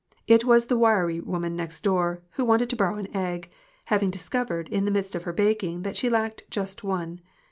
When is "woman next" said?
1.19-1.83